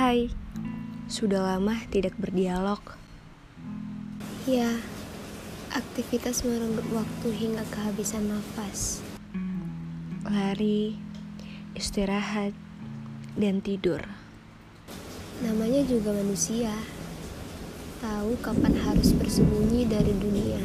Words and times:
Hai, 0.00 0.32
sudah 1.12 1.44
lama 1.44 1.76
tidak 1.92 2.16
berdialog. 2.16 2.80
Ya, 4.48 4.80
aktivitas 5.76 6.40
merenggut 6.40 6.88
waktu 6.88 7.28
hingga 7.36 7.68
kehabisan 7.68 8.32
nafas. 8.32 9.04
Lari, 10.24 10.96
istirahat, 11.76 12.56
dan 13.36 13.60
tidur. 13.60 14.00
Namanya 15.44 15.84
juga 15.84 16.16
manusia. 16.16 16.72
Tahu 18.00 18.40
kapan 18.40 18.80
harus 18.80 19.12
bersembunyi 19.12 19.84
dari 19.84 20.16
dunia. 20.16 20.64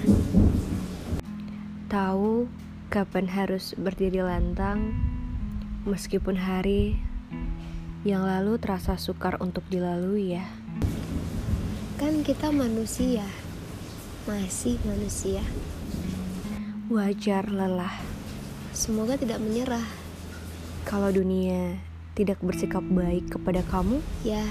Tahu 1.91 2.48
kapan 2.88 3.27
harus 3.27 3.76
berdiri 3.76 4.23
lantang, 4.23 4.95
meskipun 5.84 6.40
hari 6.40 7.04
yang 8.05 8.22
lalu 8.23 8.62
terasa 8.62 8.95
sukar 9.02 9.41
untuk 9.41 9.66
dilalui 9.68 10.38
ya. 10.38 10.46
Kan 11.98 12.22
kita 12.22 12.54
manusia, 12.54 13.26
masih 14.30 14.77
manusia. 14.86 15.41
Wajar 16.86 17.49
lelah. 17.49 17.98
Semoga 18.76 19.18
tidak 19.18 19.41
menyerah. 19.41 19.82
Kalau 20.86 21.10
dunia 21.10 21.82
tidak 22.13 22.38
bersikap 22.46 22.86
baik 22.86 23.34
kepada 23.34 23.66
kamu, 23.66 23.98
Ya, 24.22 24.46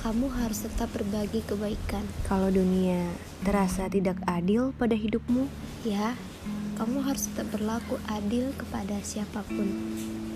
kamu 0.00 0.32
harus 0.32 0.64
tetap 0.64 0.88
berbagi 0.96 1.44
kebaikan. 1.44 2.08
kalau 2.24 2.48
dunia 2.48 3.04
terasa 3.44 3.84
tidak 3.92 4.16
adil 4.24 4.72
pada 4.80 4.96
hidupmu, 4.96 5.44
Ya, 5.84 6.16
kamu 6.80 7.04
harus 7.04 7.28
tetap 7.28 7.52
berlaku 7.52 8.00
adil 8.08 8.54
kepada 8.56 8.96
siapa 9.04 9.44
pun. 9.44 9.68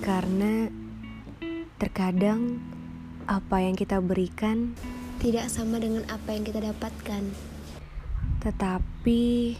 karena 0.03 0.67
terkadang 1.83 2.63
apa 3.27 3.59
yang 3.59 3.75
kita 3.75 3.99
berikan, 3.99 4.79
Tidak 5.19 5.51
sama 5.51 5.83
dengan 5.83 6.07
apa 6.07 6.31
yang 6.31 6.47
kita 6.47 6.63
dapatkan. 6.63 7.27
tetapi 8.39 9.59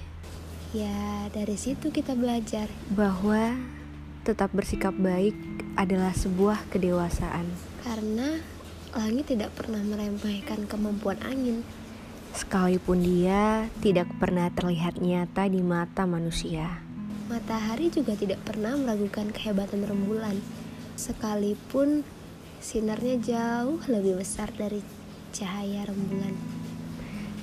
Ya, 0.71 1.27
dari 1.35 1.59
situ 1.59 1.91
kita 1.91 2.15
belajar. 2.15 2.71
bahwa 2.95 3.59
tetap 4.23 4.55
bersikap 4.55 4.95
baik 4.95 5.35
adalah 5.75 6.15
sebuah 6.15 6.71
kedewasaan. 6.71 7.51
Karena 7.83 8.39
langit 8.95 9.35
tidak 9.35 9.51
pernah 9.59 9.83
meremehkan 9.83 10.71
kemampuan 10.71 11.19
angin. 11.27 11.67
Sekalipun 12.39 13.03
dia 13.03 13.67
tidak 13.83 14.09
pernah 14.23 14.47
terlihat 14.55 15.03
nyata 15.03 15.51
di 15.51 15.61
mata 15.61 16.07
manusia. 16.07 16.81
Matahari 17.27 17.91
juga 17.91 18.15
tidak 18.15 18.41
pernah 18.47 18.79
meragukan 18.79 19.29
kehebatan 19.35 19.85
rembulan. 19.85 20.39
Sekalipun 21.03 22.07
sinarnya 22.63 23.19
jauh 23.19 23.83
lebih 23.91 24.23
besar 24.23 24.55
dari 24.55 24.87
cahaya 25.35 25.83
rembulan. 25.91 26.31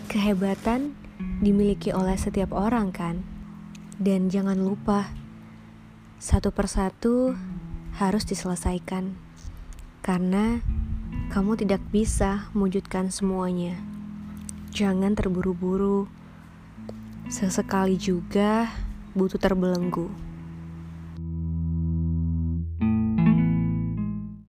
Kehebatan 0.07 0.95
dimiliki 1.43 1.91
oleh 1.91 2.15
setiap 2.15 2.55
orang 2.55 2.95
kan? 2.95 3.19
Dan 3.99 4.31
jangan 4.31 4.55
lupa, 4.63 5.11
satu 6.23 6.55
persatu 6.55 7.35
harus 7.99 8.23
diselesaikan. 8.23 9.19
Karena 10.07 10.63
kamu 11.27 11.59
tidak 11.59 11.83
bisa 11.91 12.47
mewujudkan 12.55 13.11
semuanya. 13.11 13.75
Jangan 14.71 15.19
terburu-buru. 15.19 16.07
Sesekali 17.27 17.99
juga 17.99 18.71
butuh 19.11 19.35
terbelenggu. 19.35 20.28